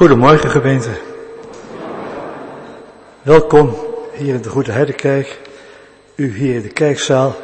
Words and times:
Goedemorgen 0.00 0.50
gemeente. 0.50 0.90
Welkom 3.22 3.76
hier 4.12 4.34
in 4.34 4.42
de 4.42 4.48
Goede 4.48 4.72
Herdenkerk, 4.72 5.38
u 6.14 6.36
hier 6.36 6.54
in 6.54 6.62
de 6.62 6.68
kerkzaal 6.68 7.36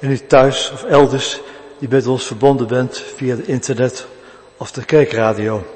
en 0.00 0.10
u 0.10 0.18
thuis 0.18 0.70
of 0.72 0.84
elders 0.84 1.40
die 1.78 1.88
met 1.88 2.06
ons 2.06 2.26
verbonden 2.26 2.66
bent 2.66 2.98
via 3.16 3.36
het 3.36 3.46
internet 3.46 4.06
of 4.56 4.72
de 4.72 4.84
kerkradio. 4.84 5.66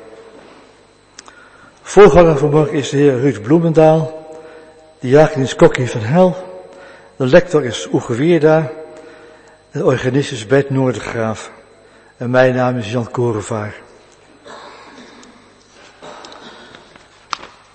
Voorganger 1.83 2.38
vanmorgen 2.38 2.75
is 2.75 2.90
de 2.90 2.97
heer 2.97 3.20
Ruud 3.20 3.42
Bloemendaal, 3.42 4.29
de 5.01 5.09
jagenis 5.09 5.57
Kokkie 5.57 5.90
van 5.90 6.01
Hel, 6.01 6.37
de 7.16 7.27
lector 7.27 7.64
is 7.64 7.88
Oege 7.92 8.14
Wierda, 8.14 8.70
de 9.70 9.85
organist 9.85 10.33
is 10.33 10.47
Bert 10.47 10.70
Noordergraaf 10.70 11.51
en 12.16 12.31
mijn 12.31 12.55
naam 12.55 12.77
is 12.77 12.90
Jan 12.90 13.11
Korevaar. 13.11 13.75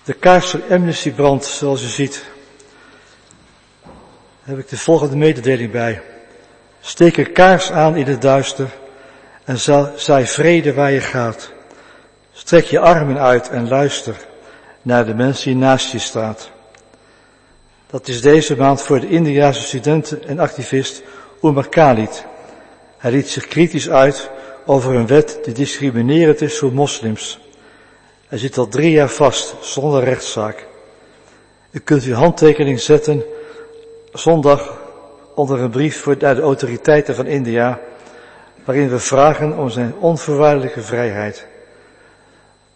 De 0.10 0.16
kaars 0.16 0.50
van 0.50 0.62
Amnesty 0.70 1.12
brandt, 1.12 1.46
zoals 1.46 1.84
u 1.84 1.88
ziet. 1.88 2.26
Heb 4.44 4.58
ik 4.58 4.70
de 4.70 4.78
volgende 4.78 5.16
mededeling 5.16 5.72
bij. 5.72 6.02
Steek 6.82 7.18
een 7.18 7.32
kaars 7.32 7.72
aan 7.72 7.96
in 7.96 8.06
het 8.06 8.22
duister 8.22 8.70
en 9.44 9.60
zij 9.96 10.28
vrede 10.28 10.74
waar 10.74 10.92
je 10.92 11.02
gaat. 11.02 11.52
Strek 12.32 12.66
je 12.66 12.80
armen 12.80 13.20
uit 13.20 13.50
en 13.50 13.68
luister 13.68 14.16
naar 14.82 15.06
de 15.06 15.14
mensen 15.14 15.52
die 15.52 15.60
naast 15.60 15.92
je 15.92 16.00
staat. 16.00 16.50
Dat 17.88 18.08
is 18.08 18.22
deze 18.22 18.56
maand 18.56 18.82
voor 18.82 19.00
de 19.00 19.10
Indiase 19.10 19.62
studenten 19.62 20.28
en 20.28 20.40
activist 20.40 21.02
Umar 21.42 21.70
Khalid. 21.70 22.26
Hij 22.98 23.12
liet 23.12 23.30
zich 23.30 23.48
kritisch 23.48 23.90
uit 23.90 24.30
over 24.66 24.96
een 24.96 25.08
wet 25.08 25.40
die 25.44 25.54
discriminerend 25.54 26.42
is 26.42 26.58
voor 26.58 26.74
moslims. 26.74 27.40
Hij 28.30 28.38
zit 28.38 28.58
al 28.58 28.68
drie 28.68 28.92
jaar 28.92 29.10
vast, 29.10 29.56
zonder 29.62 30.04
rechtszaak. 30.04 30.68
U 31.72 31.80
kunt 31.80 32.04
uw 32.04 32.14
handtekening 32.14 32.80
zetten 32.80 33.24
zondag 34.14 34.78
onder 35.36 35.60
een 35.60 35.70
brief 35.70 36.02
voor, 36.02 36.18
de 36.18 36.42
autoriteiten 36.42 37.16
van 37.16 37.26
India, 37.26 37.80
waarin 38.66 38.90
we 38.90 39.00
vragen 39.00 39.58
om 39.58 39.70
zijn 39.70 39.94
onvoorwaardelijke 40.00 40.82
vrijheid. 40.82 41.48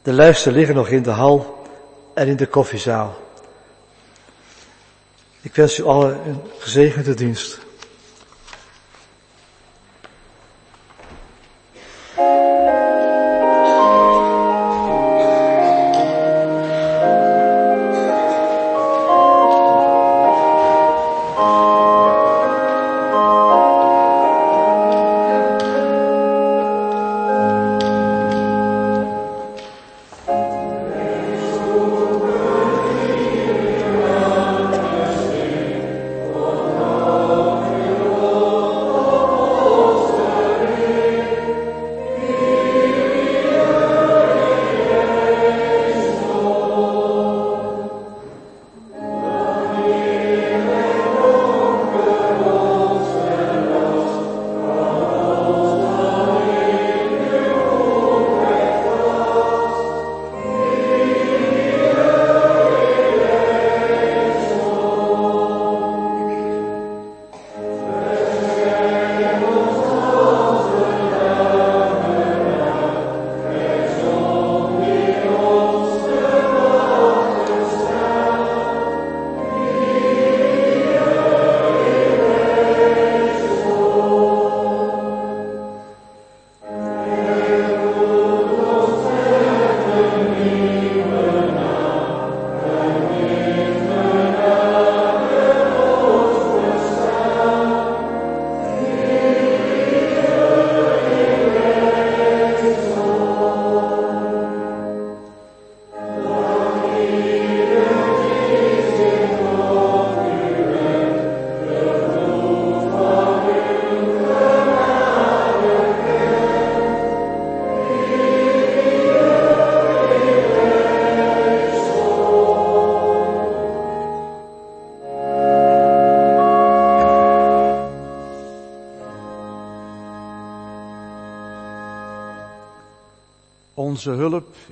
De 0.02 0.13
lijsten 0.13 0.54
liggen 0.54 0.76
nog 0.76 0.88
in 0.88 1.04
de 1.04 1.10
hal 1.10 1.63
en 2.13 2.28
in 2.28 2.36
de 2.36 2.48
koffiezaal. 2.48 3.18
Ik 5.42 5.56
wens 5.56 5.80
u 5.80 5.84
allen 5.84 6.20
een 6.26 6.42
gezegende 6.58 7.13
dienst. 7.13 7.60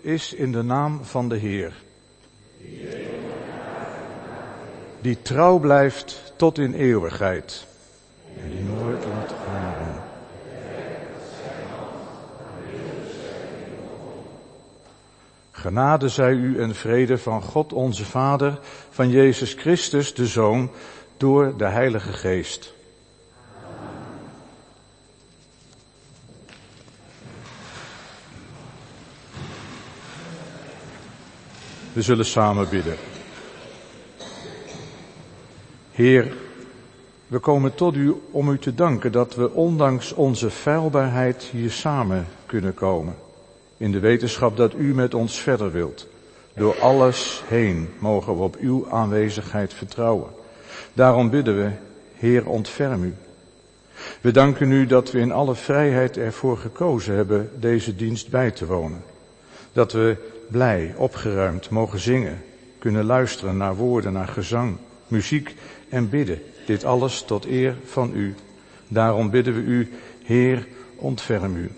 Is 0.01 0.33
in 0.33 0.51
de 0.51 0.61
naam 0.61 1.03
van 1.03 1.29
de 1.29 1.35
Heer. 1.35 1.73
Die 5.01 5.21
trouw 5.21 5.59
blijft 5.59 6.33
tot 6.35 6.57
in 6.57 6.73
eeuwigheid. 6.73 7.65
En 8.37 8.49
die 8.49 8.63
nooit 8.63 9.05
laat 9.05 9.33
varen. 9.45 10.09
Genade 15.51 16.09
zij 16.09 16.33
u 16.33 16.59
en 16.59 16.75
vrede 16.75 17.17
van 17.17 17.41
God 17.41 17.73
onze 17.73 18.05
Vader, 18.05 18.59
van 18.89 19.09
Jezus 19.09 19.53
Christus 19.53 20.13
de 20.13 20.27
Zoon, 20.27 20.71
door 21.17 21.57
de 21.57 21.65
Heilige 21.65 22.13
Geest. 22.13 22.73
We 31.93 32.01
zullen 32.01 32.25
samen 32.25 32.69
bidden. 32.69 32.95
Heer, 35.91 36.33
we 37.27 37.39
komen 37.39 37.75
tot 37.75 37.95
u 37.95 38.15
om 38.31 38.49
u 38.49 38.57
te 38.57 38.73
danken 38.73 39.11
dat 39.11 39.35
we 39.35 39.51
ondanks 39.51 40.13
onze 40.13 40.49
feilbaarheid 40.49 41.43
hier 41.43 41.71
samen 41.71 42.27
kunnen 42.45 42.73
komen. 42.73 43.15
In 43.77 43.91
de 43.91 43.99
wetenschap 43.99 44.57
dat 44.57 44.73
u 44.73 44.93
met 44.93 45.13
ons 45.13 45.39
verder 45.39 45.71
wilt. 45.71 46.07
Door 46.55 46.79
alles 46.79 47.43
heen 47.47 47.89
mogen 47.99 48.35
we 48.35 48.41
op 48.41 48.55
uw 48.59 48.89
aanwezigheid 48.89 49.73
vertrouwen. 49.73 50.29
Daarom 50.93 51.29
bidden 51.29 51.55
we, 51.55 51.69
Heer, 52.13 52.47
ontferm 52.47 53.03
u. 53.03 53.13
We 54.21 54.31
danken 54.31 54.71
u 54.71 54.85
dat 54.85 55.11
we 55.11 55.19
in 55.19 55.31
alle 55.31 55.55
vrijheid 55.55 56.17
ervoor 56.17 56.57
gekozen 56.57 57.15
hebben 57.15 57.49
deze 57.59 57.95
dienst 57.95 58.29
bij 58.29 58.51
te 58.51 58.65
wonen. 58.65 59.03
Dat 59.73 59.91
we 59.91 60.17
blij, 60.51 60.93
opgeruimd 60.97 61.69
mogen 61.69 61.99
zingen, 61.99 62.43
kunnen 62.79 63.05
luisteren 63.05 63.57
naar 63.57 63.75
woorden, 63.75 64.13
naar 64.13 64.27
gezang, 64.27 64.77
muziek 65.07 65.55
en 65.89 66.09
bidden. 66.09 66.41
Dit 66.65 66.83
alles 66.83 67.21
tot 67.21 67.45
eer 67.45 67.75
van 67.85 68.11
u. 68.15 68.35
Daarom 68.87 69.29
bidden 69.29 69.53
we 69.53 69.61
u, 69.61 69.91
Heer, 70.23 70.67
ontferm 70.95 71.55
u. 71.55 71.71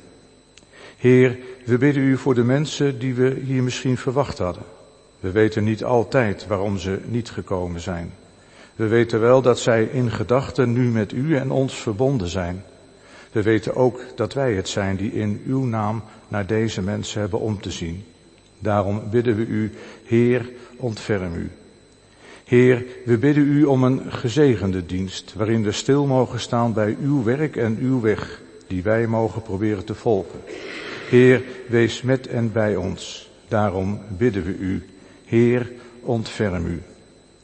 Heer, 0.97 1.37
we 1.65 1.77
bidden 1.77 2.03
u 2.03 2.17
voor 2.17 2.35
de 2.35 2.43
mensen 2.43 2.99
die 2.99 3.13
we 3.13 3.41
hier 3.45 3.63
misschien 3.63 3.97
verwacht 3.97 4.37
hadden. 4.37 4.63
We 5.19 5.31
weten 5.31 5.63
niet 5.63 5.83
altijd 5.83 6.47
waarom 6.47 6.77
ze 6.77 6.99
niet 7.05 7.29
gekomen 7.29 7.79
zijn. 7.79 8.13
We 8.75 8.87
weten 8.87 9.19
wel 9.19 9.41
dat 9.41 9.59
zij 9.59 9.83
in 9.83 10.11
gedachten 10.11 10.73
nu 10.73 10.89
met 10.89 11.11
u 11.11 11.35
en 11.35 11.51
ons 11.51 11.73
verbonden 11.73 12.27
zijn. 12.27 12.63
We 13.31 13.41
weten 13.41 13.75
ook 13.75 14.01
dat 14.15 14.33
wij 14.33 14.53
het 14.53 14.69
zijn 14.69 14.95
die 14.95 15.11
in 15.11 15.41
uw 15.45 15.63
naam 15.63 16.03
naar 16.27 16.45
deze 16.45 16.81
mensen 16.81 17.19
hebben 17.19 17.39
om 17.39 17.61
te 17.61 17.71
zien. 17.71 18.03
Daarom 18.63 19.01
bidden 19.09 19.35
we 19.35 19.45
u, 19.45 19.71
Heer, 20.03 20.49
ontferm 20.75 21.33
u. 21.35 21.51
Heer, 22.43 22.85
we 23.05 23.17
bidden 23.17 23.43
u 23.43 23.63
om 23.63 23.83
een 23.83 24.11
gezegende 24.11 24.85
dienst, 24.85 25.33
waarin 25.33 25.63
we 25.63 25.71
stil 25.71 26.05
mogen 26.05 26.39
staan 26.39 26.73
bij 26.73 26.97
uw 27.01 27.23
werk 27.23 27.55
en 27.55 27.77
uw 27.79 28.01
weg, 28.01 28.41
die 28.67 28.83
wij 28.83 29.07
mogen 29.07 29.41
proberen 29.41 29.85
te 29.85 29.95
volgen. 29.95 30.39
Heer, 31.09 31.43
wees 31.67 32.01
met 32.01 32.27
en 32.27 32.51
bij 32.51 32.75
ons. 32.75 33.31
Daarom 33.47 34.01
bidden 34.17 34.43
we 34.43 34.57
u, 34.57 34.85
Heer, 35.25 35.71
ontferm 36.01 36.65
u. 36.65 36.81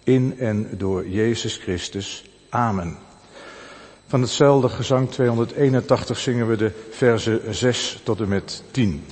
In 0.03 0.35
en 0.37 0.67
door 0.77 1.07
Jezus 1.07 1.57
Christus. 1.57 2.31
Amen. 2.49 2.97
Van 4.07 4.21
hetzelfde 4.21 4.69
gezang 4.69 5.09
281 5.09 6.17
zingen 6.17 6.47
we 6.47 6.55
de 6.55 6.71
verse 6.89 7.41
6 7.49 8.01
tot 8.03 8.19
en 8.19 8.27
met 8.27 8.63
10. 8.71 9.03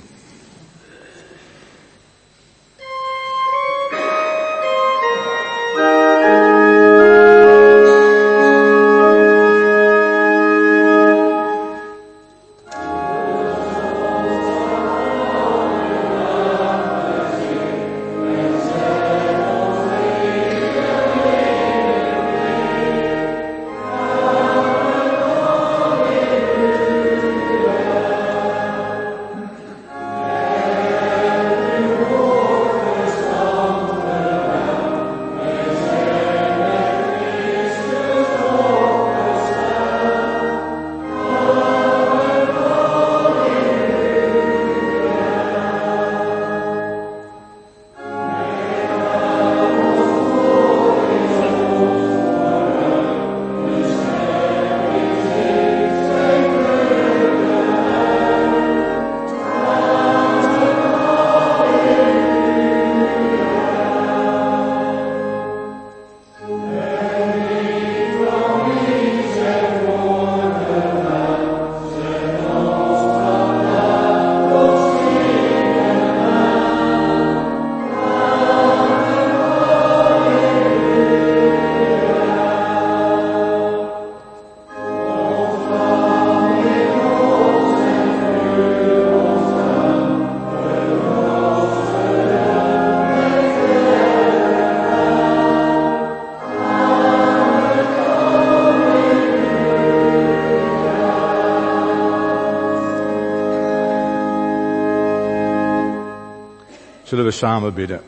Zullen 107.08 107.24
we 107.24 107.30
samen 107.30 107.74
bidden. 107.74 108.00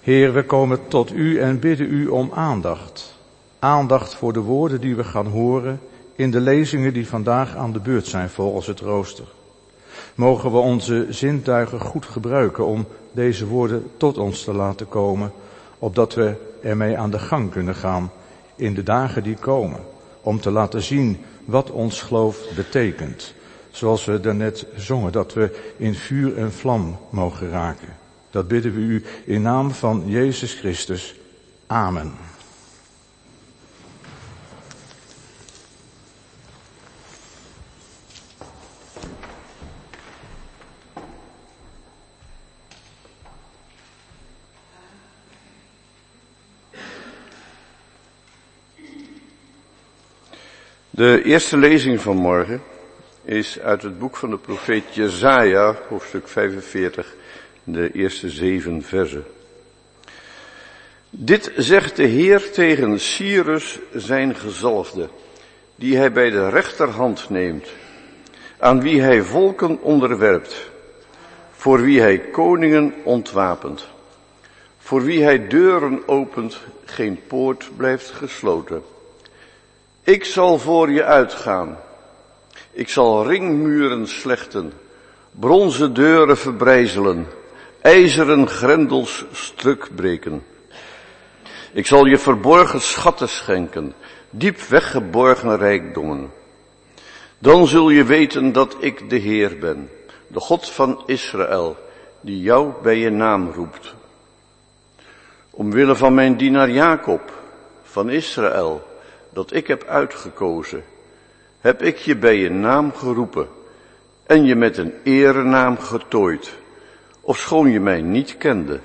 Heer, 0.00 0.32
we 0.32 0.44
komen 0.44 0.88
tot 0.88 1.12
u 1.12 1.40
en 1.40 1.58
bidden 1.58 1.92
u 1.92 2.06
om 2.06 2.30
aandacht. 2.34 3.14
Aandacht 3.58 4.14
voor 4.14 4.32
de 4.32 4.40
woorden 4.40 4.80
die 4.80 4.96
we 4.96 5.04
gaan 5.04 5.26
horen 5.26 5.80
in 6.14 6.30
de 6.30 6.40
lezingen 6.40 6.92
die 6.92 7.08
vandaag 7.08 7.56
aan 7.56 7.72
de 7.72 7.80
beurt 7.80 8.06
zijn 8.06 8.28
volgens 8.28 8.66
het 8.66 8.80
rooster. 8.80 9.24
Mogen 10.14 10.50
we 10.50 10.58
onze 10.58 11.06
zintuigen 11.10 11.80
goed 11.80 12.06
gebruiken 12.06 12.66
om 12.66 12.86
deze 13.12 13.46
woorden 13.46 13.90
tot 13.96 14.18
ons 14.18 14.44
te 14.44 14.52
laten 14.52 14.88
komen, 14.88 15.32
opdat 15.78 16.14
we 16.14 16.34
ermee 16.62 16.98
aan 16.98 17.10
de 17.10 17.18
gang 17.18 17.50
kunnen 17.50 17.74
gaan 17.74 18.10
in 18.56 18.74
de 18.74 18.82
dagen 18.82 19.22
die 19.22 19.36
komen, 19.36 19.80
om 20.20 20.40
te 20.40 20.50
laten 20.50 20.82
zien 20.82 21.24
wat 21.44 21.70
ons 21.70 22.02
geloof 22.02 22.38
betekent 22.56 23.34
zoals 23.76 24.04
we 24.04 24.20
daarnet 24.20 24.66
zongen, 24.76 25.12
dat 25.12 25.32
we 25.32 25.72
in 25.76 25.94
vuur 25.94 26.36
en 26.36 26.52
vlam 26.52 26.98
mogen 27.10 27.50
raken. 27.50 27.96
Dat 28.30 28.48
bidden 28.48 28.74
we 28.74 28.80
u 28.80 29.04
in 29.24 29.42
naam 29.42 29.70
van 29.70 30.02
Jezus 30.06 30.54
Christus. 30.54 31.14
Amen. 31.66 32.12
De 50.90 51.22
eerste 51.24 51.56
lezing 51.56 52.00
van 52.00 52.16
morgen 52.16 52.60
is 53.26 53.60
uit 53.60 53.82
het 53.82 53.98
boek 53.98 54.16
van 54.16 54.30
de 54.30 54.38
profeet 54.38 54.94
Jezaja, 54.94 55.76
hoofdstuk 55.88 56.28
45, 56.28 57.14
de 57.64 57.90
eerste 57.92 58.28
zeven 58.30 58.82
versen. 58.82 59.24
Dit 61.10 61.52
zegt 61.56 61.96
de 61.96 62.02
Heer 62.02 62.50
tegen 62.50 63.00
Cyrus 63.00 63.78
zijn 63.94 64.34
gezalfde, 64.34 65.08
die 65.76 65.96
hij 65.96 66.12
bij 66.12 66.30
de 66.30 66.48
rechterhand 66.48 67.30
neemt, 67.30 67.68
aan 68.58 68.80
wie 68.80 69.00
hij 69.00 69.22
volken 69.22 69.82
onderwerpt, 69.82 70.70
voor 71.50 71.80
wie 71.80 72.00
hij 72.00 72.18
koningen 72.18 72.94
ontwapent, 73.04 73.86
voor 74.78 75.02
wie 75.02 75.22
hij 75.22 75.48
deuren 75.48 76.08
opent, 76.08 76.58
geen 76.84 77.20
poort 77.26 77.70
blijft 77.76 78.10
gesloten. 78.10 78.82
Ik 80.02 80.24
zal 80.24 80.58
voor 80.58 80.90
je 80.90 81.04
uitgaan 81.04 81.78
ik 82.76 82.88
zal 82.88 83.26
ringmuren 83.26 84.06
slechten, 84.06 84.72
bronzen 85.30 85.94
deuren 85.94 86.36
verbrijzelen, 86.36 87.26
ijzeren 87.80 88.48
grendels 88.48 89.24
stuk 89.32 89.88
breken. 89.94 90.42
Ik 91.72 91.86
zal 91.86 92.04
je 92.04 92.18
verborgen 92.18 92.80
schatten 92.80 93.28
schenken, 93.28 93.94
diep 94.30 94.60
weggeborgen 94.60 95.56
rijkdommen. 95.56 96.30
Dan 97.38 97.66
zul 97.66 97.90
je 97.90 98.04
weten 98.04 98.52
dat 98.52 98.76
ik 98.80 99.10
de 99.10 99.16
Heer 99.16 99.58
ben, 99.58 99.90
de 100.26 100.40
God 100.40 100.70
van 100.70 101.02
Israël, 101.06 101.76
die 102.20 102.40
jou 102.40 102.72
bij 102.82 102.98
je 102.98 103.10
naam 103.10 103.50
roept. 103.50 103.94
Omwille 105.50 105.96
van 105.96 106.14
mijn 106.14 106.36
dienaar 106.36 106.70
Jacob, 106.70 107.32
van 107.82 108.10
Israël, 108.10 108.86
dat 109.32 109.52
ik 109.52 109.66
heb 109.66 109.84
uitgekozen, 109.84 110.84
heb 111.66 111.82
ik 111.82 111.96
je 111.96 112.16
bij 112.16 112.36
je 112.36 112.50
naam 112.50 112.92
geroepen 112.92 113.48
en 114.26 114.44
je 114.44 114.54
met 114.54 114.76
een 114.76 114.94
erenaam 115.04 115.78
getooid, 115.78 116.56
ofschoon 117.20 117.70
je 117.70 117.80
mij 117.80 118.02
niet 118.02 118.36
kende. 118.36 118.80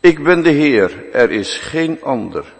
Ik 0.00 0.22
ben 0.22 0.42
de 0.42 0.50
Heer, 0.50 1.12
er 1.12 1.30
is 1.30 1.58
geen 1.58 2.02
ander. 2.02 2.54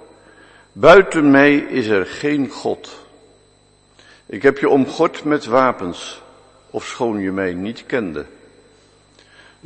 Buiten 0.73 1.31
mij 1.31 1.57
is 1.57 1.87
er 1.87 2.07
geen 2.07 2.49
God. 2.49 3.07
Ik 4.27 4.43
heb 4.43 4.59
je 4.59 4.69
omgord 4.69 5.25
met 5.25 5.45
wapens, 5.45 6.23
ofschoon 6.71 7.21
je 7.21 7.33
mij 7.33 7.55
niet 7.55 7.87
kende. 7.87 8.27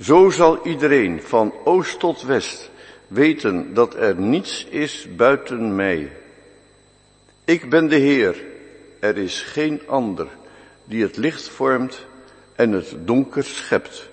Zo 0.00 0.30
zal 0.30 0.66
iedereen 0.66 1.22
van 1.22 1.54
oost 1.64 1.98
tot 1.98 2.22
west 2.22 2.70
weten 3.06 3.74
dat 3.74 3.94
er 3.94 4.14
niets 4.14 4.64
is 4.64 5.06
buiten 5.16 5.74
mij. 5.74 6.12
Ik 7.44 7.70
ben 7.70 7.88
de 7.88 7.96
Heer, 7.96 8.48
er 9.00 9.16
is 9.16 9.40
geen 9.40 9.80
ander 9.86 10.28
die 10.84 11.02
het 11.02 11.16
licht 11.16 11.48
vormt 11.48 12.06
en 12.54 12.72
het 12.72 12.94
donker 12.98 13.44
schept, 13.44 14.08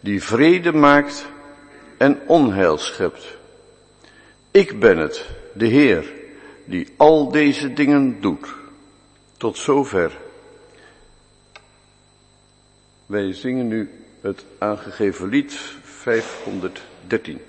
die 0.00 0.22
vrede 0.22 0.72
maakt 0.72 1.26
en 1.96 2.20
onheil 2.26 2.78
schept. 2.78 3.36
Ik 4.50 4.80
ben 4.80 4.98
het, 4.98 5.26
de 5.52 5.66
Heer, 5.66 6.12
die 6.64 6.88
al 6.96 7.30
deze 7.30 7.72
dingen 7.72 8.20
doet. 8.20 8.48
Tot 9.36 9.58
zover. 9.58 10.18
Wij 13.06 13.32
zingen 13.32 13.68
nu 13.68 13.90
Het 14.20 14.44
aangegeven 14.58 15.28
lied 15.28 15.52
513. 15.82 17.40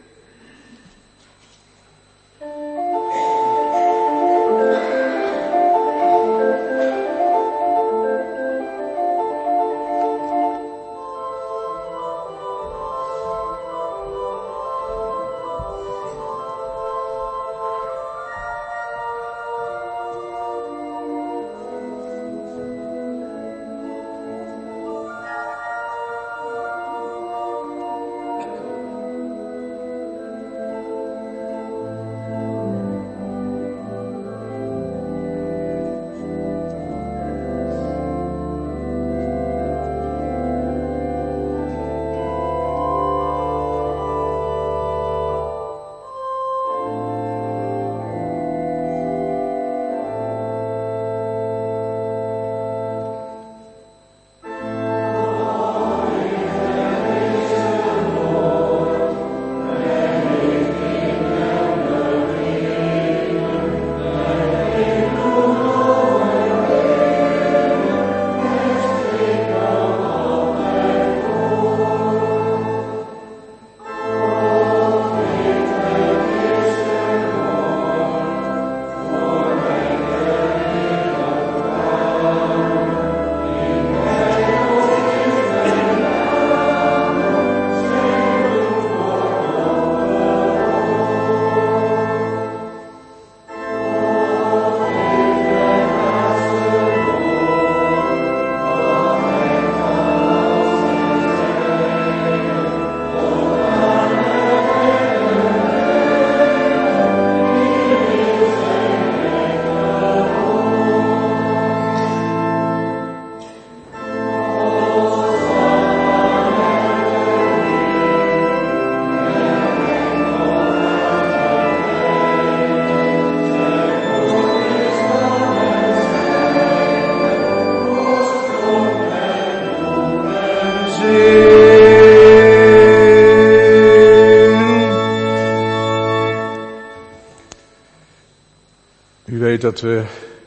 Dat 139.72 139.82
we 139.82 140.04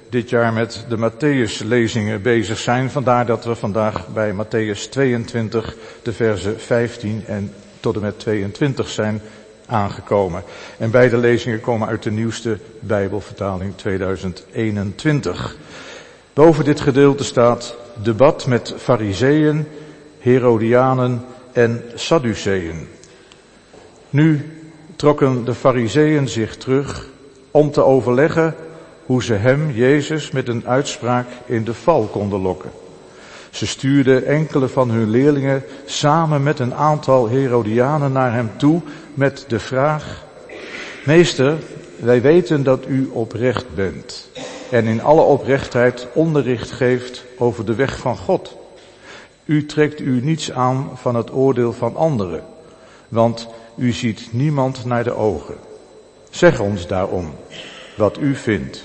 dit 0.09 0.31
jaar 0.31 0.53
met 0.53 0.85
de 0.89 0.97
Matthäus-lezingen 0.97 2.23
bezig 2.23 2.59
zijn. 2.59 2.91
Vandaar 2.91 3.27
dat 3.27 3.45
we 3.45 3.55
vandaag 3.55 4.09
bij 4.09 4.33
Matthäus 4.33 4.89
22, 4.91 5.77
de 6.03 6.13
versen 6.13 6.61
15 6.61 7.25
en 7.27 7.53
tot 7.81 7.95
en 7.95 8.01
met 8.01 8.19
22 8.19 8.89
zijn 8.89 9.21
aangekomen. 9.67 10.43
En 10.79 10.91
beide 10.91 11.17
lezingen 11.17 11.61
komen 11.61 11.89
uit 11.89 12.03
de 12.03 12.11
nieuwste 12.11 12.59
Bijbelvertaling 12.81 13.77
2021. 13.77 15.57
Boven 16.33 16.65
dit 16.65 16.81
gedeelte 16.81 17.25
staat 17.25 17.77
debat 18.03 18.47
met 18.47 18.75
fariseeën, 18.79 19.67
Herodianen 20.19 21.25
en 21.53 21.83
Sadduceeën. 21.95 22.89
Nu 24.11 24.59
trokken 24.97 25.45
de 25.45 25.55
fariseeën 25.55 26.29
zich 26.29 26.57
terug 26.57 27.09
om 27.51 27.71
te 27.71 27.85
overleggen 27.85 28.55
hoe 29.07 29.23
ze 29.23 29.35
hem, 29.35 29.71
Jezus, 29.71 30.31
met 30.31 30.49
een 30.49 30.67
uitspraak 30.67 31.27
in 31.47 31.65
de 31.65 31.75
val 31.75 32.05
konden 32.05 32.41
lokken. 32.41 32.71
Ze 33.51 33.67
stuurden 33.67 34.27
enkele 34.27 34.69
van 34.69 34.91
hun 34.91 35.11
leerlingen 35.11 35.65
samen 35.85 36.43
met 36.43 36.59
een 36.59 36.75
aantal 36.75 37.29
Herodianen 37.29 38.13
naar 38.13 38.33
hem 38.33 38.51
toe 38.57 38.81
met 39.15 39.45
de 39.49 39.59
vraag, 39.59 40.25
Meester, 41.05 41.57
wij 41.97 42.23
weten 42.23 42.63
dat 42.63 42.87
u 42.87 43.11
oprecht 43.13 43.75
bent 43.75 44.29
en 44.71 44.85
in 44.85 45.03
alle 45.03 45.23
oprechtheid 45.23 46.07
onderricht 46.15 46.71
geeft 46.71 47.25
over 47.39 47.65
de 47.65 47.75
weg 47.75 47.99
van 47.99 48.17
God. 48.17 48.57
U 49.45 49.67
trekt 49.67 50.01
u 50.01 50.21
niets 50.21 50.53
aan 50.53 50.91
van 50.95 51.15
het 51.15 51.33
oordeel 51.33 51.73
van 51.73 51.97
anderen, 51.97 52.45
want 53.09 53.49
u 53.77 53.93
ziet 53.93 54.29
niemand 54.31 54.85
naar 54.85 55.05
de 55.05 55.15
ogen. 55.15 55.57
Zeg 56.31 56.61
ons 56.61 56.87
daarom 56.87 57.33
wat 57.97 58.19
u 58.19 58.35
vindt. 58.35 58.83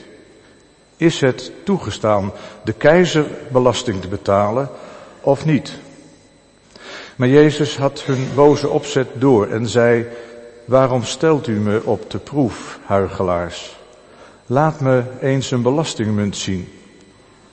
Is 1.00 1.22
het 1.22 1.52
toegestaan 1.64 2.32
de 2.64 2.74
keizer 2.74 3.26
belasting 3.52 4.02
te 4.02 4.08
betalen 4.08 4.70
of 5.22 5.46
niet? 5.46 5.74
Maar 7.16 7.28
Jezus 7.28 7.78
had 7.78 8.02
hun 8.02 8.28
boze 8.36 8.70
opzet 8.70 9.08
door 9.14 9.48
en 9.48 9.68
zei, 9.68 10.06
waarom 10.66 11.04
stelt 11.04 11.48
u 11.48 11.60
me 11.60 11.82
op 11.84 12.10
de 12.12 12.18
proef, 12.18 12.80
huigelaars? 12.86 13.78
Laat 14.46 14.80
me 14.80 15.04
eens 15.22 15.52
een 15.52 15.62
belastingmunt 15.62 16.38
zien. 16.38 16.68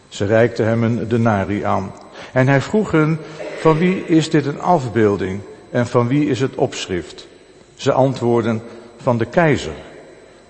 Ze 0.08 0.24
reikte 0.24 0.62
hem 0.62 0.82
een 0.82 1.08
denari 1.08 1.62
aan. 1.62 1.92
En 2.32 2.48
hij 2.48 2.60
vroeg 2.60 2.90
hun, 2.90 3.18
van 3.58 3.78
wie 3.78 4.04
is 4.06 4.30
dit 4.30 4.46
een 4.46 4.60
afbeelding 4.60 5.40
en 5.70 5.86
van 5.86 6.08
wie 6.08 6.28
is 6.28 6.40
het 6.40 6.54
opschrift? 6.54 7.26
Ze 7.74 7.92
antwoorden, 7.92 8.62
van 8.96 9.18
de 9.18 9.26
keizer. 9.26 9.74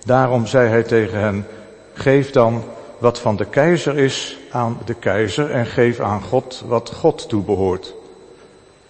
Daarom 0.05 0.45
zei 0.45 0.69
hij 0.69 0.83
tegen 0.83 1.19
hen, 1.19 1.47
geef 1.93 2.31
dan 2.31 2.63
wat 2.99 3.19
van 3.19 3.35
de 3.35 3.45
keizer 3.45 3.97
is 3.97 4.37
aan 4.51 4.79
de 4.85 4.93
keizer 4.93 5.51
en 5.51 5.65
geef 5.65 5.99
aan 5.99 6.21
God 6.21 6.63
wat 6.67 6.91
God 6.95 7.29
toebehoort. 7.29 7.93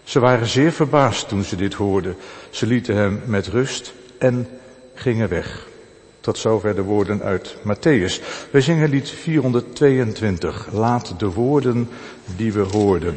Ze 0.04 0.20
waren 0.20 0.48
zeer 0.48 0.72
verbaasd 0.72 1.28
toen 1.28 1.44
ze 1.44 1.56
dit 1.56 1.74
hoorden. 1.74 2.16
Ze 2.50 2.66
lieten 2.66 2.96
hem 2.96 3.22
met 3.26 3.48
rust 3.48 3.94
en 4.20 4.48
gingen 4.94 5.30
weg. 5.30 5.68
Tot 6.20 6.38
zover 6.38 6.76
de 6.76 6.84
woorden 6.84 7.22
uit 7.22 7.56
Matthäus. 7.56 8.22
Wij 8.52 8.62
zingen 8.62 8.90
lied 8.90 9.10
422. 9.10 10.68
Laat 10.72 11.14
de 11.20 11.32
woorden 11.32 11.90
die 12.36 12.54
we 12.54 12.60
hoorden. 12.60 13.16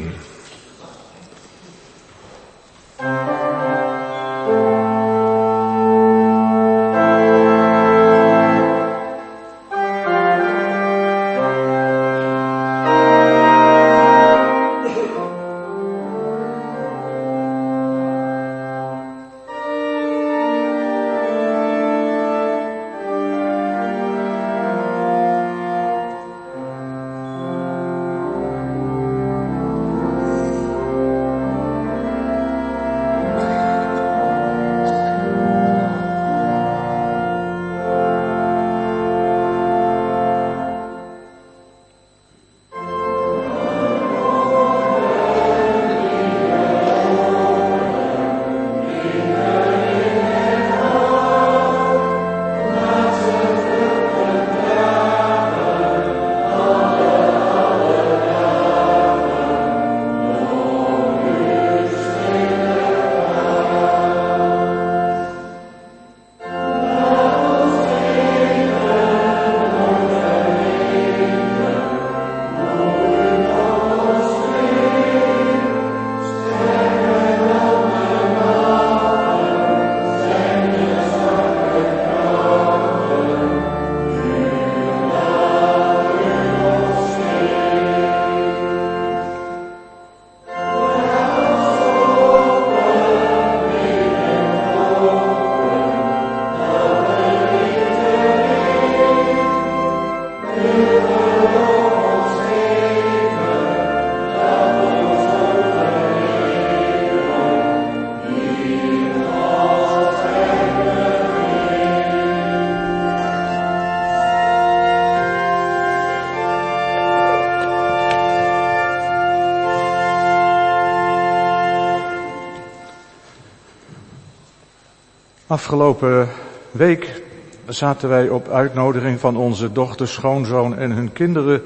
Afgelopen 125.51 126.29
week 126.71 127.23
zaten 127.67 128.09
wij 128.09 128.29
op 128.29 128.49
uitnodiging 128.49 129.21
van 129.21 129.37
onze 129.37 129.73
dochter, 129.73 130.09
schoonzoon 130.09 130.79
en 130.79 130.91
hun 130.91 131.13
kinderen 131.13 131.63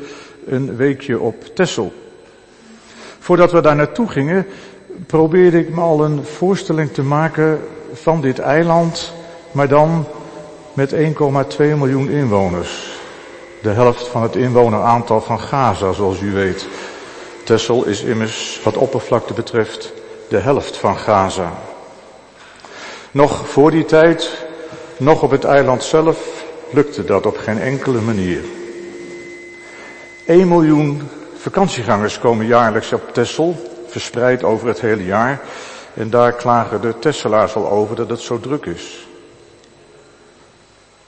een 0.46 0.76
weekje 0.76 1.20
op 1.20 1.44
Tessel. 1.54 1.92
Voordat 3.18 3.52
we 3.52 3.60
daar 3.60 3.76
naartoe 3.76 4.08
gingen, 4.08 4.46
probeerde 5.06 5.58
ik 5.58 5.74
me 5.74 5.80
al 5.80 6.04
een 6.04 6.24
voorstelling 6.24 6.92
te 6.92 7.02
maken 7.02 7.60
van 7.92 8.20
dit 8.20 8.38
eiland, 8.38 9.12
maar 9.52 9.68
dan 9.68 10.06
met 10.72 10.94
1,2 10.94 10.98
miljoen 11.58 12.10
inwoners. 12.10 12.98
De 13.62 13.70
helft 13.70 14.08
van 14.08 14.22
het 14.22 14.36
inwoneraantal 14.36 15.20
van 15.20 15.40
Gaza, 15.40 15.92
zoals 15.92 16.20
u 16.20 16.32
weet. 16.32 16.68
Tessel 17.44 17.86
is 17.86 18.02
immers 18.02 18.60
wat 18.62 18.76
oppervlakte 18.76 19.32
betreft 19.32 19.92
de 20.28 20.38
helft 20.38 20.76
van 20.76 20.96
Gaza. 20.96 21.52
Nog 23.14 23.48
voor 23.48 23.70
die 23.70 23.84
tijd, 23.84 24.46
nog 24.96 25.22
op 25.22 25.30
het 25.30 25.44
eiland 25.44 25.82
zelf, 25.82 26.44
lukte 26.70 27.04
dat 27.04 27.26
op 27.26 27.36
geen 27.36 27.60
enkele 27.60 28.00
manier. 28.00 28.40
1 30.26 30.48
miljoen 30.48 31.08
vakantiegangers 31.36 32.18
komen 32.18 32.46
jaarlijks 32.46 32.92
op 32.92 33.12
Tessel, 33.12 33.56
verspreid 33.86 34.44
over 34.44 34.68
het 34.68 34.80
hele 34.80 35.04
jaar. 35.04 35.40
En 35.94 36.10
daar 36.10 36.32
klagen 36.32 36.80
de 36.80 36.98
Tesselaars 36.98 37.54
al 37.54 37.70
over 37.70 37.96
dat 37.96 38.10
het 38.10 38.20
zo 38.20 38.40
druk 38.40 38.66
is. 38.66 39.06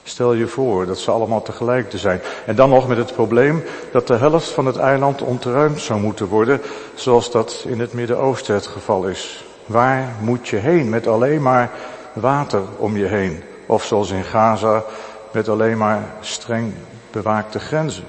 Stel 0.03 0.33
je 0.33 0.47
voor 0.47 0.85
dat 0.85 0.97
ze 0.97 1.11
allemaal 1.11 1.41
tegelijk 1.41 1.89
te 1.89 1.97
zijn. 1.97 2.21
En 2.45 2.55
dan 2.55 2.69
nog 2.69 2.87
met 2.87 2.97
het 2.97 3.13
probleem 3.13 3.63
dat 3.91 4.07
de 4.07 4.15
helft 4.15 4.49
van 4.49 4.65
het 4.65 4.77
eiland 4.77 5.21
ontruimd 5.21 5.79
zou 5.79 5.99
moeten 5.99 6.27
worden, 6.27 6.61
zoals 6.95 7.31
dat 7.31 7.65
in 7.67 7.79
het 7.79 7.93
Midden-Oosten 7.93 8.53
het 8.53 8.67
geval 8.67 9.07
is. 9.07 9.45
Waar 9.65 10.15
moet 10.21 10.47
je 10.47 10.55
heen 10.55 10.89
met 10.89 11.07
alleen 11.07 11.41
maar 11.41 11.71
water 12.19 12.61
om 12.77 12.97
je 12.97 13.05
heen? 13.05 13.43
Of 13.65 13.85
zoals 13.85 14.11
in 14.11 14.23
Gaza 14.23 14.83
met 15.31 15.49
alleen 15.49 15.77
maar 15.77 16.03
streng 16.21 16.73
bewaakte 17.11 17.59
grenzen. 17.59 18.05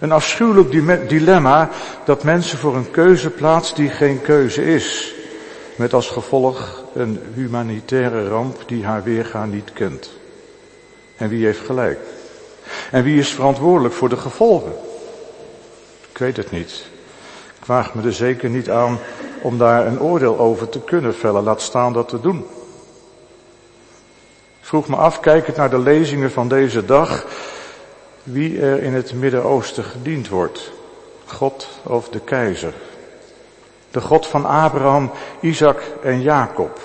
Een 0.00 0.12
afschuwelijk 0.12 0.70
dilemma 1.08 1.68
dat 2.04 2.24
mensen 2.24 2.58
voor 2.58 2.76
een 2.76 2.90
keuze 2.90 3.30
plaatst 3.30 3.76
die 3.76 3.88
geen 3.88 4.22
keuze 4.22 4.64
is. 4.64 5.14
Met 5.76 5.94
als 5.94 6.08
gevolg 6.08 6.84
een 6.94 7.20
humanitaire 7.34 8.28
ramp 8.28 8.62
die 8.66 8.84
haar 8.84 9.02
weerga 9.02 9.44
niet 9.44 9.72
kent. 9.72 10.10
En 11.16 11.28
wie 11.28 11.44
heeft 11.44 11.60
gelijk? 11.66 11.98
En 12.90 13.02
wie 13.02 13.18
is 13.18 13.28
verantwoordelijk 13.28 13.94
voor 13.94 14.08
de 14.08 14.16
gevolgen? 14.16 14.72
Ik 16.10 16.18
weet 16.18 16.36
het 16.36 16.50
niet. 16.50 16.90
Ik 17.62 17.68
waag 17.68 17.94
me 17.94 18.02
er 18.02 18.12
zeker 18.12 18.50
niet 18.50 18.70
aan 18.70 18.98
om 19.42 19.58
daar 19.58 19.86
een 19.86 20.00
oordeel 20.00 20.38
over 20.38 20.68
te 20.68 20.80
kunnen 20.80 21.14
vellen, 21.14 21.42
laat 21.42 21.60
staan 21.60 21.92
dat 21.92 22.08
te 22.08 22.20
doen. 22.20 22.38
Ik 24.60 24.68
vroeg 24.68 24.88
me 24.88 24.96
af, 24.96 25.20
kijkend 25.20 25.56
naar 25.56 25.70
de 25.70 25.78
lezingen 25.78 26.30
van 26.30 26.48
deze 26.48 26.84
dag, 26.84 27.26
wie 28.22 28.60
er 28.60 28.82
in 28.82 28.94
het 28.94 29.14
Midden-Oosten 29.14 29.84
gediend 29.84 30.28
wordt. 30.28 30.72
God 31.26 31.68
of 31.82 32.08
de 32.08 32.20
keizer. 32.20 32.74
De 33.90 34.00
God 34.00 34.26
van 34.26 34.46
Abraham, 34.46 35.10
Isaac 35.40 35.82
en 36.02 36.22
Jacob. 36.22 36.80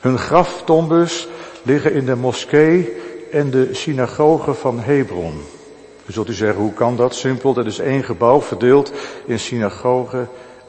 Hun 0.00 0.18
graftombes 0.18 1.28
liggen 1.62 1.92
in 1.92 2.04
de 2.04 2.16
moskee 2.16 3.02
en 3.30 3.50
de 3.50 3.74
synagoge 3.74 4.54
van 4.54 4.80
Hebron. 4.80 5.42
U 6.06 6.12
zult 6.12 6.28
u 6.28 6.32
zeggen, 6.32 6.60
hoe 6.60 6.72
kan 6.72 6.96
dat? 6.96 7.14
Simpel, 7.14 7.52
dat 7.52 7.66
is 7.66 7.78
één 7.78 8.04
gebouw 8.04 8.42
verdeeld 8.42 8.92
in 9.24 9.38
synagoge 9.38 10.26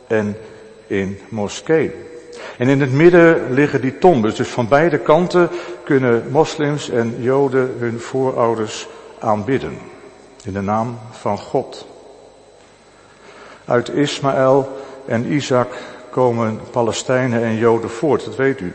en 0.07 0.37
in 0.87 1.19
moskee. 1.29 1.91
En 2.57 2.67
in 2.67 2.81
het 2.81 2.91
midden 2.91 3.53
liggen 3.53 3.81
die 3.81 3.97
tombes, 3.97 4.35
dus 4.35 4.47
van 4.47 4.67
beide 4.67 4.97
kanten 4.97 5.49
kunnen 5.83 6.23
moslims 6.31 6.89
en 6.89 7.15
joden 7.19 7.75
hun 7.77 7.99
voorouders 7.99 8.87
aanbidden. 9.19 9.77
In 10.43 10.53
de 10.53 10.61
naam 10.61 10.99
van 11.11 11.37
God. 11.37 11.85
Uit 13.65 13.89
Ismaël 13.89 14.69
en 15.05 15.31
Isaac 15.31 15.67
komen 16.09 16.59
Palestijnen 16.71 17.43
en 17.43 17.55
Joden 17.55 17.89
voort, 17.89 18.25
dat 18.25 18.35
weet 18.35 18.59
u. 18.59 18.73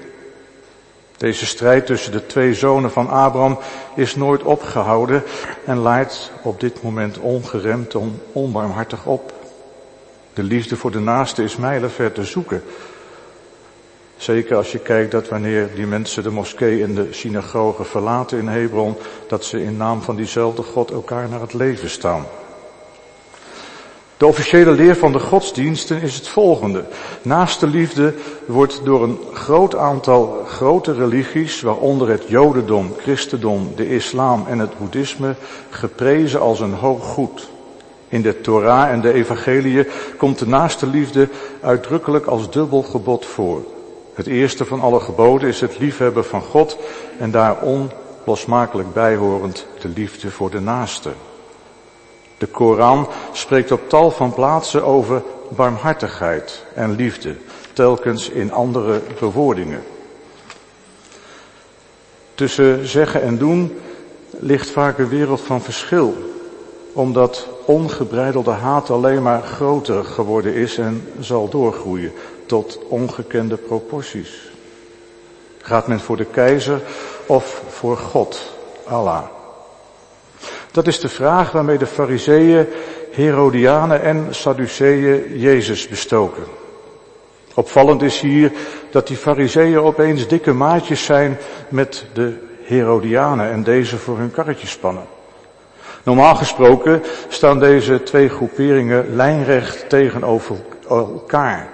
Deze 1.23 1.47
strijd 1.47 1.87
tussen 1.87 2.12
de 2.12 2.27
twee 2.27 2.55
zonen 2.55 2.91
van 2.91 3.09
Abraham 3.09 3.59
is 3.95 4.16
nooit 4.16 4.43
opgehouden 4.43 5.23
en 5.66 5.83
leidt 5.83 6.31
op 6.43 6.61
dit 6.61 6.83
moment 6.83 7.18
ongeremd 7.18 7.95
en 7.95 8.20
onbarmhartig 8.33 9.07
op. 9.07 9.33
De 10.35 10.43
liefde 10.43 10.77
voor 10.77 10.91
de 10.91 11.01
naaste 11.01 11.43
is 11.43 11.57
mijlenver 11.57 12.12
te 12.12 12.25
zoeken. 12.25 12.62
Zeker 14.16 14.57
als 14.57 14.73
je 14.73 14.79
kijkt 14.79 15.11
dat 15.11 15.29
wanneer 15.29 15.75
die 15.75 15.87
mensen 15.87 16.23
de 16.23 16.31
moskee 16.31 16.83
en 16.83 16.95
de 16.95 17.09
synagoge 17.11 17.85
verlaten 17.85 18.39
in 18.39 18.49
Hebron, 18.49 18.97
dat 19.29 19.45
ze 19.45 19.64
in 19.64 19.77
naam 19.77 20.03
van 20.03 20.16
diezelfde 20.16 20.62
God 20.62 20.91
elkaar 20.91 21.29
naar 21.29 21.41
het 21.41 21.55
leven 21.55 21.91
staan. 21.91 22.27
De 24.23 24.29
officiële 24.29 24.70
leer 24.70 24.97
van 24.97 25.12
de 25.12 25.18
godsdiensten 25.18 26.03
is 26.03 26.14
het 26.14 26.29
volgende. 26.29 26.85
Naast 27.23 27.61
de 27.61 27.66
liefde 27.66 28.14
wordt 28.47 28.81
door 28.85 29.03
een 29.03 29.18
groot 29.33 29.77
aantal 29.77 30.45
grote 30.47 30.93
religies, 30.93 31.61
waaronder 31.61 32.09
het 32.09 32.29
Jodendom, 32.29 32.95
Christendom, 32.99 33.73
de 33.77 33.89
islam 33.89 34.45
en 34.49 34.59
het 34.59 34.79
boeddhisme, 34.79 35.35
geprezen 35.70 36.41
als 36.41 36.61
een 36.61 36.73
hoog 36.73 37.05
goed. 37.05 37.49
In 38.09 38.23
de 38.23 38.41
Torah 38.41 38.91
en 38.91 39.01
de 39.01 39.12
Evangeliën 39.12 39.87
komt 40.16 40.39
de 40.39 40.47
naaste 40.47 40.87
liefde 40.87 41.29
uitdrukkelijk 41.61 42.27
als 42.27 42.51
dubbel 42.51 42.83
gebod 42.83 43.27
voor. 43.27 43.64
Het 44.14 44.27
eerste 44.27 44.64
van 44.64 44.81
alle 44.81 45.01
geboden 45.01 45.49
is 45.49 45.61
het 45.61 45.79
liefhebben 45.79 46.25
van 46.25 46.43
God 46.43 46.77
en 47.18 47.31
daar 47.31 47.57
onlosmakelijk 47.61 48.93
bijhorend 48.93 49.66
de 49.81 49.89
liefde 49.89 50.31
voor 50.31 50.51
de 50.51 50.61
naaste. 50.61 51.11
De 52.43 52.49
Koran 52.49 53.09
spreekt 53.32 53.72
op 53.72 53.88
tal 53.88 54.11
van 54.11 54.32
plaatsen 54.32 54.84
over 54.84 55.22
barmhartigheid 55.49 56.64
en 56.74 56.95
liefde, 56.95 57.36
telkens 57.72 58.28
in 58.28 58.53
andere 58.53 59.01
bewoordingen. 59.18 59.82
Tussen 62.34 62.86
zeggen 62.86 63.22
en 63.22 63.38
doen 63.38 63.80
ligt 64.30 64.70
vaak 64.70 64.99
een 64.99 65.09
wereld 65.09 65.40
van 65.40 65.61
verschil, 65.61 66.14
omdat 66.93 67.49
ongebreidelde 67.64 68.51
haat 68.51 68.90
alleen 68.90 69.22
maar 69.22 69.43
groter 69.43 70.05
geworden 70.05 70.55
is 70.55 70.78
en 70.78 71.09
zal 71.20 71.49
doorgroeien 71.49 72.12
tot 72.47 72.78
ongekende 72.88 73.57
proporties. 73.57 74.51
Gaat 75.59 75.86
men 75.86 76.01
voor 76.01 76.16
de 76.16 76.26
keizer 76.26 76.80
of 77.26 77.62
voor 77.68 77.97
God, 77.97 78.53
Allah? 78.84 79.24
Dat 80.73 80.87
is 80.87 81.01
de 81.01 81.09
vraag 81.09 81.53
waarmee 81.53 81.79
de 81.79 81.87
fariseeën, 81.87 82.66
Herodianen 83.11 84.03
en 84.03 84.27
Sadduceeën 84.31 85.39
Jezus 85.39 85.89
bestoken. 85.89 86.45
Opvallend 87.55 88.03
is 88.03 88.20
hier 88.20 88.53
dat 88.91 89.07
die 89.07 89.16
fariseeën 89.16 89.79
opeens 89.79 90.29
dikke 90.29 90.53
maatjes 90.53 91.05
zijn 91.05 91.39
met 91.68 92.07
de 92.12 92.35
Herodianen 92.62 93.51
en 93.51 93.62
deze 93.62 93.97
voor 93.97 94.18
hun 94.18 94.31
karretje 94.31 94.66
spannen. 94.66 95.05
Normaal 96.03 96.35
gesproken 96.35 97.03
staan 97.29 97.59
deze 97.59 98.03
twee 98.03 98.29
groeperingen 98.29 99.16
lijnrecht 99.16 99.89
tegenover 99.89 100.57
elkaar. 100.89 101.68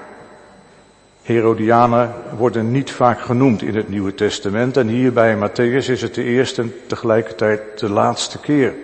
Herodianen 1.23 2.15
worden 2.37 2.71
niet 2.71 2.91
vaak 2.91 3.21
genoemd 3.21 3.63
in 3.63 3.77
het 3.77 3.89
Nieuwe 3.89 4.15
Testament 4.15 4.77
en 4.77 4.89
hier 4.89 5.13
bij 5.13 5.37
Matthäus 5.37 5.91
is 5.91 6.03
het 6.03 6.15
de 6.15 6.23
eerste 6.23 6.63
en 6.63 6.75
tegelijkertijd 6.87 7.61
de 7.79 7.91
laatste 7.91 8.39
keer. 8.39 8.75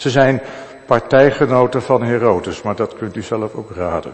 Ze 0.00 0.10
zijn 0.10 0.42
partijgenoten 0.86 1.82
van 1.82 2.02
Herodes, 2.02 2.62
maar 2.62 2.76
dat 2.76 2.94
kunt 2.94 3.16
u 3.16 3.22
zelf 3.22 3.54
ook 3.54 3.70
raden. 3.74 4.12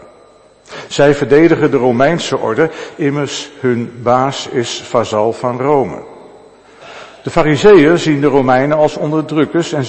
Zij 0.87 1.15
verdedigen 1.15 1.71
de 1.71 1.77
Romeinse 1.77 2.37
orde, 2.37 2.69
immers 2.95 3.49
hun 3.59 3.99
baas 4.01 4.47
is 4.47 4.81
vazal 4.85 5.33
van 5.33 5.59
Rome. 5.59 6.03
De 7.23 7.29
fariseeën 7.29 7.97
zien 7.97 8.21
de 8.21 8.27
Romeinen 8.27 8.77
als 8.77 8.97
onderdrukkers 8.97 9.73
en 9.73 9.85